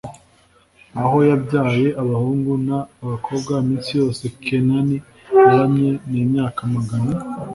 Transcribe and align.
aho 1.01 1.17
yabyaye 1.29 1.87
abahungu 2.01 2.51
n 2.67 2.69
abakobwa 3.03 3.51
Iminsi 3.61 3.91
yose 4.01 4.23
Kenani 4.43 4.97
yaramye 5.45 5.91
ni 6.09 6.17
imyaka 6.25 6.59
magana 6.75 7.11